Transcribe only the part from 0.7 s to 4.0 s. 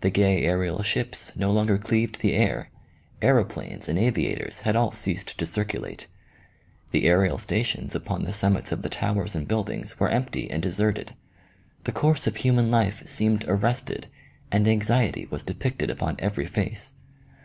ships no longer cleaved the air; aeroplanes and